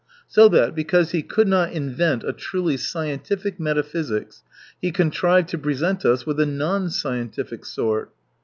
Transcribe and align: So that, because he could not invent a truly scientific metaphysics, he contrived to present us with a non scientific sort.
So 0.27 0.49
that, 0.49 0.73
because 0.73 1.11
he 1.11 1.21
could 1.21 1.47
not 1.47 1.73
invent 1.73 2.23
a 2.23 2.33
truly 2.33 2.75
scientific 2.75 3.59
metaphysics, 3.59 4.41
he 4.81 4.89
contrived 4.89 5.47
to 5.49 5.59
present 5.59 6.05
us 6.05 6.25
with 6.25 6.39
a 6.39 6.45
non 6.47 6.89
scientific 6.89 7.63
sort. 7.67 8.11